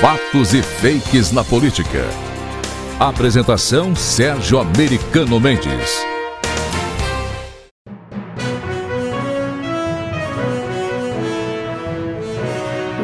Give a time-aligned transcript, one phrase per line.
[0.00, 2.04] Fatos e fakes na política.
[3.00, 6.04] Apresentação Sérgio Americano Mendes.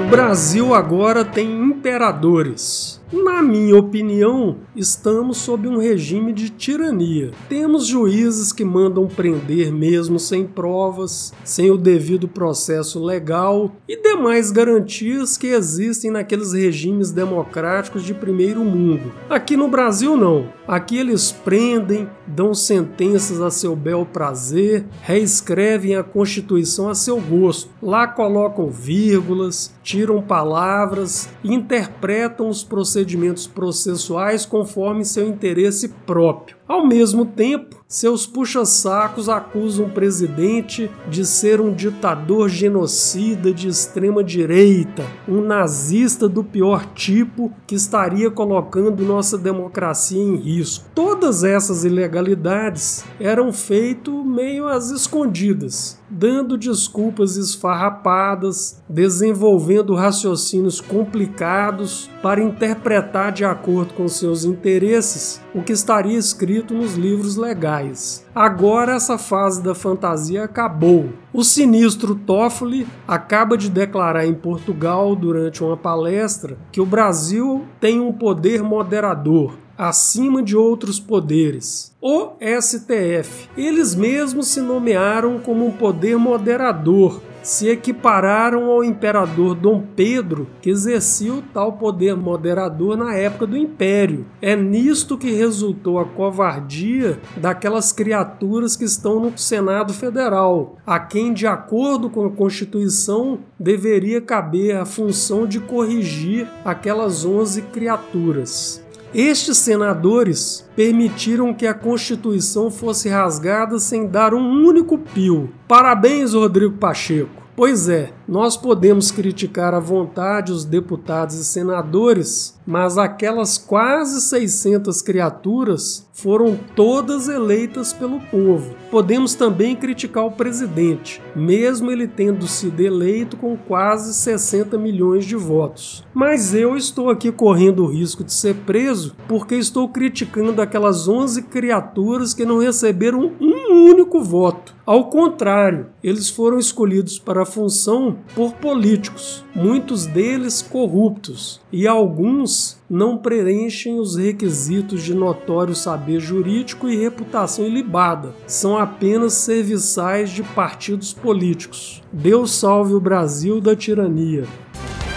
[0.04, 2.92] O Brasil agora tem imperadores.
[3.13, 7.31] Na minha opinião, estamos sob um regime de tirania.
[7.46, 14.51] Temos juízes que mandam prender mesmo sem provas, sem o devido processo legal e demais
[14.51, 19.12] garantias que existem naqueles regimes democráticos de primeiro mundo.
[19.28, 20.50] Aqui no Brasil, não.
[20.66, 27.69] Aqui eles prendem, dão sentenças a seu bel prazer, reescrevem a Constituição a seu gosto.
[27.83, 36.56] Lá colocam vírgulas, tiram palavras interpretam os procedimentos procedimentos processuais conforme seu interesse próprio.
[36.72, 44.24] Ao mesmo tempo, seus puxa-sacos acusam o presidente de ser um ditador genocida de extrema
[44.24, 50.86] direita, um nazista do pior tipo que estaria colocando nossa democracia em risco.
[50.94, 62.42] Todas essas ilegalidades eram feitas meio às escondidas, dando desculpas esfarrapadas, desenvolvendo raciocínios complicados para
[62.42, 68.27] interpretar de acordo com seus interesses o que estaria escrito nos livros legais.
[68.34, 71.10] Agora essa fase da fantasia acabou.
[71.32, 78.00] O sinistro Toffoli acaba de declarar em Portugal durante uma palestra que o Brasil tem
[78.00, 79.54] um poder moderador,
[79.88, 81.92] acima de outros poderes.
[82.00, 83.48] O STF.
[83.56, 90.70] Eles mesmos se nomearam como um poder moderador, se equipararam ao imperador Dom Pedro, que
[90.70, 94.25] exercia o tal poder moderador na época do Império.
[94.41, 101.33] É nisto que resultou a covardia daquelas criaturas que estão no Senado Federal, a quem,
[101.33, 108.80] de acordo com a Constituição, deveria caber a função de corrigir aquelas 11 criaturas.
[109.14, 115.50] Estes senadores permitiram que a Constituição fosse rasgada sem dar um único pio.
[115.69, 117.41] Parabéns, Rodrigo Pacheco!
[117.54, 125.02] Pois é, nós podemos criticar à vontade os deputados e senadores, mas aquelas quase 600
[125.02, 128.74] criaturas foram todas eleitas pelo povo.
[128.90, 135.36] Podemos também criticar o presidente, mesmo ele tendo sido eleito com quase 60 milhões de
[135.36, 136.04] votos.
[136.14, 141.42] Mas eu estou aqui correndo o risco de ser preso porque estou criticando aquelas 11
[141.42, 143.32] criaturas que não receberam
[143.72, 144.75] um único voto.
[144.84, 152.77] Ao contrário, eles foram escolhidos para a função por políticos, muitos deles corruptos, e alguns
[152.91, 158.34] não preenchem os requisitos de notório saber jurídico e reputação ilibada.
[158.47, 162.03] São apenas serviçais de partidos políticos.
[162.12, 164.44] Deus salve o Brasil da tirania.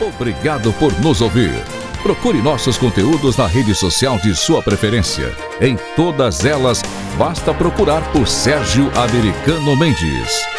[0.02, 1.84] Obrigado por nos ouvir.
[2.06, 5.36] Procure nossos conteúdos na rede social de sua preferência.
[5.60, 6.84] Em todas elas,
[7.18, 10.55] basta procurar por Sérgio Americano Mendes.